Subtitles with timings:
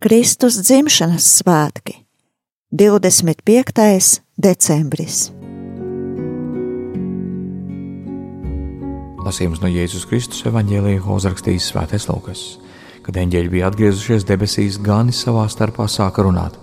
[0.00, 1.92] Kristus dzimšanas svētki
[2.72, 4.22] 25.
[4.40, 5.18] decembris.
[9.20, 12.46] Lasījums no Jēzus Kristus evanģēlīja, ko uzrakstījis Svētais Lūkas.
[13.04, 16.56] Kad eņģeļi bija atgriezušies debesīs, gani savā starpā sāka runāt: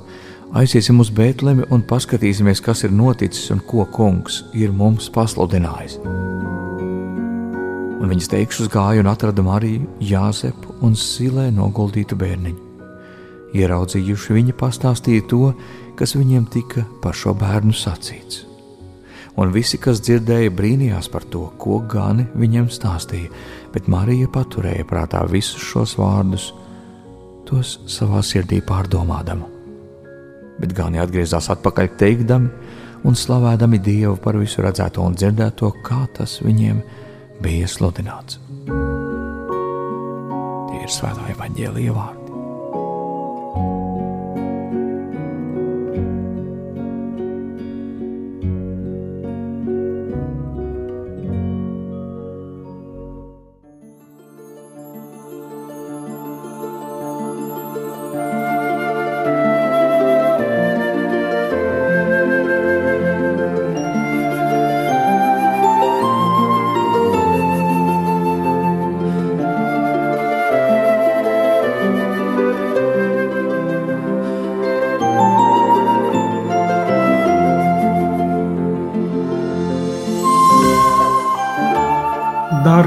[0.58, 6.02] Aiziesim uz Bēntlemi un paskatīsimies, kas ir noticis un ko kungs ir mums pasludinājis.
[8.02, 12.67] Un viņas teikšus gāja un atrada Mariju, Jāzepu un Silē noguldītu bērniņu.
[13.56, 15.54] Ieraudzījuši viņi pastāstīja to,
[15.98, 18.44] kas viņiem tika par šo bērnu sacīts.
[19.38, 23.30] Un visi, kas dzirdēja, brīnījās par to, ko gani viņiem stāstīja,
[23.74, 26.50] bet Marija paturēja prātā visus šos vārdus,
[27.46, 29.46] tos savā sirdī pārdomādama.
[30.58, 32.50] Bet gani atgriezās atpakaļ teikdami
[33.06, 36.82] un slavēdami Dievu par visu redzēto un dzirdēto, kā tas viņiem
[37.46, 38.42] bija sludināts.
[40.68, 42.17] Tie ir svētā evaņģēlīja vārdi.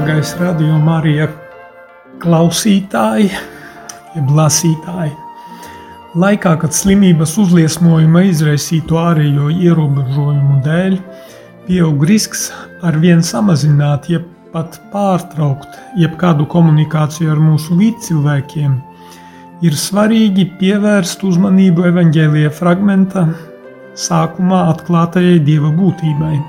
[0.01, 1.11] Dārgais radījuma arī
[2.23, 3.27] klausītāji,
[4.15, 5.11] jeb lasītāji.
[6.17, 10.97] Laikā, kad slimības uzliesmojuma izraisīto ārējo ierobežojumu dēļ,
[11.67, 12.47] pieaug risks
[12.81, 18.75] ar vien samazināt, jeb pat pārtraukt jebkādu komunikāciju ar mūsu līdzcilvēkiem,
[19.61, 23.29] ir svarīgi pievērst uzmanību evaņģēlīja fragmenta
[23.93, 26.39] sākumā atklātajai dieva būtībai.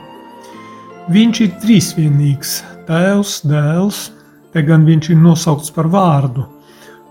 [1.12, 2.60] Viņš ir trīsvienīgs,
[2.92, 3.98] Tēvs, dēls,
[4.53, 6.42] te gan viņš ir nosaukts par vārdu,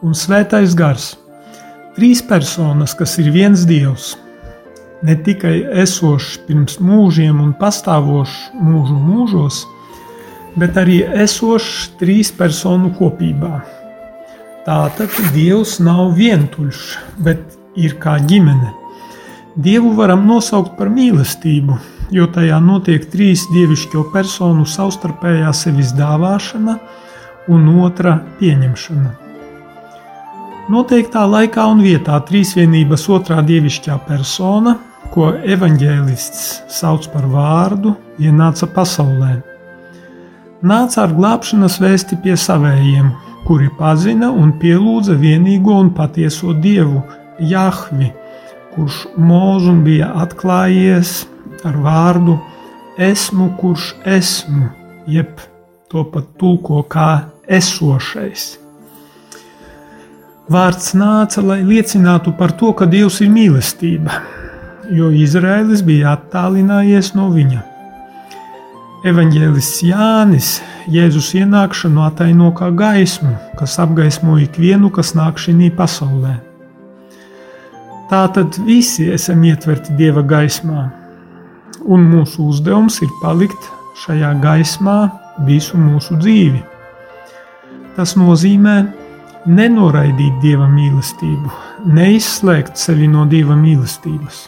[0.05, 1.15] un svētais gars.
[1.95, 4.11] Trīs personas, kas ir viens dievs,
[5.01, 9.63] ne tikai esošs pirms mūžiem un pastāvošs mūžu mūžos,
[10.61, 13.63] bet arī esošs trīs personu kopībā.
[14.67, 16.83] Tātad Dievs nav vientuļš,
[17.25, 18.69] bet ir kā ģimene.
[19.57, 21.81] Dievu varam nosaukt par mīlestību,
[22.11, 26.77] jo tajā notiek trīs dievišķo personu savstarpējā sevis dāvāšana
[27.51, 29.11] un otra pieņemšana.
[30.71, 34.77] Noteiktā laikā un vietā trīsvienības otrā dievišķā persona,
[35.11, 39.39] ko evanģēlists sauc par vārdu, ienāca pasaulē.
[40.61, 43.09] Nāca ar glābšanas vēsti pie savējiem,
[43.47, 47.01] kuri pazina un pielūdza vienīgo un patieso dievu,
[47.41, 48.11] Jahvi,
[48.75, 51.23] kurš mūžam bija atklājies
[51.67, 52.37] ar vārdu
[52.97, 54.69] esmu, kurš esmu,
[55.07, 55.39] jeb
[55.91, 57.09] to pat tulko kā
[57.47, 58.57] esošais.
[60.51, 64.21] Vārds nāca, lai liecinātu par to, ka Dievs ir mīlestība,
[64.91, 67.61] jo Izraēlis bija attālinājies no viņa.
[69.07, 70.49] Evanģēlists Jānis
[70.91, 76.35] Jēzus ienākšanu ataino kā gaismu, kas apgaismo ikvienu, kas nāk šī pasaulē.
[78.11, 80.89] Tātad visi esam ietverti Dieva gaismā,
[81.85, 83.69] un mūsu uzdevums ir palikt
[84.03, 84.97] šajā gaismā
[85.47, 86.61] visu mūsu dzīvi.
[87.95, 88.75] Tas nozīmē
[89.49, 91.51] nenoraidīt dieva mīlestību,
[91.97, 94.45] neizslēgt sevi no dieva mīlestības.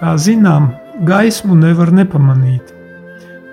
[0.00, 0.72] Kā zinām,
[1.06, 2.74] gaismu nevar nepamanīt.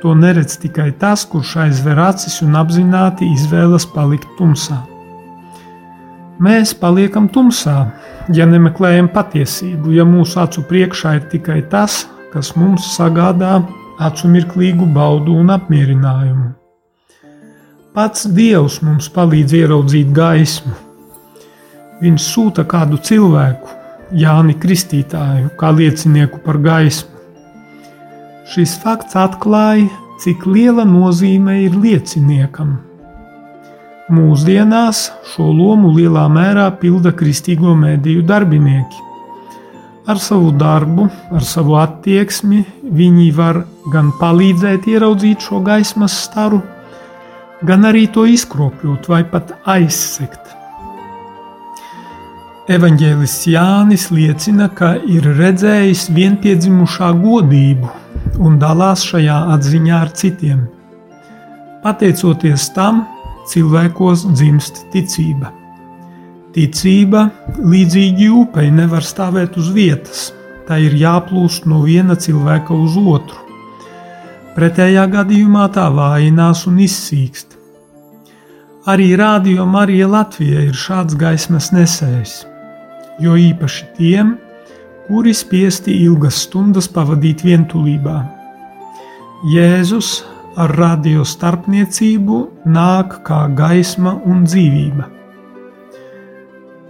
[0.01, 4.79] To neredz tikai tas, kurš aizver acis un apzināti izvēlas palikt tumsā.
[6.39, 7.89] Mēs paliekam tumsā,
[8.31, 13.59] ja nemeklējam patiesību, ja mūsu acu priekšā ir tikai tas, kas mums sagādā
[13.99, 16.53] acumirklīgu baudu un apmierinājumu.
[17.95, 20.75] Pats Dievs mums palīdz ieraudzīt gaismu.
[21.99, 23.75] Viņš sūta kādu cilvēku,
[24.15, 27.17] Jāni Kristītāju, kā liecinieku par gaismu.
[28.49, 29.89] Šis fakts atklāja,
[30.23, 32.77] cik liela nozīme ir lieciniekam.
[34.09, 39.08] Mūsdienās šo lomu lielā mērā pilda kristīgo mediju darbinieki.
[40.09, 41.05] Ar savu darbu,
[41.37, 42.63] ar savu attieksmi
[42.97, 43.61] viņi var
[43.93, 46.63] gan palīdzēt ieraudzīt šo gaismas staru,
[47.61, 50.55] gan arī to izkropļot vai pat aizsegt.
[52.69, 57.93] Evanģēlists Jānis liecina, ka ir redzējis vienpiedzimušā godību
[58.45, 60.67] un dalās šajā atziņā ar citiem.
[61.85, 63.05] Pateicoties tam,
[63.49, 65.58] cilvēkos dzimst ticība.
[66.59, 67.21] Ticība,
[67.55, 70.25] līdzīgi upei, nevar stāvēt uz vietas.
[70.67, 73.45] Tā ir jāplūst no viena cilvēka uz otru.
[74.57, 77.55] Pretējā gadījumā tā vājinās un izsīkst.
[78.91, 82.33] Arī Rādio Marija Latvija ir šāds gaismas nesējs,
[83.23, 84.33] jo īpaši tiem,
[85.07, 88.17] kuri spiesti ilgas stundas pavadīt vientulībā.
[89.53, 90.09] Jēzus
[90.59, 95.18] ar radio starpniecību nāk kā gaisma un dzīvība.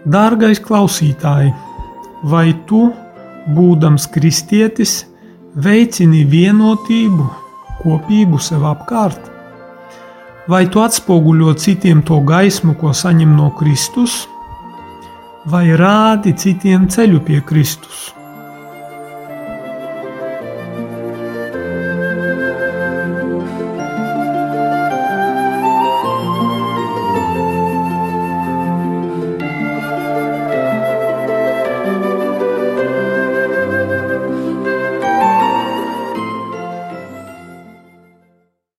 [0.07, 1.49] Dārgais klausītāj,
[2.23, 2.85] vai tu,
[3.51, 5.01] būdams kristietis,
[5.59, 7.25] veicini vienotību,
[7.81, 9.19] kopību sev apkārt?
[10.49, 14.23] Vai tu atspoguļo citiem to gaismu, ko saņem no Kristus,
[15.45, 18.13] vai rādi citiem ceļu pie Kristus?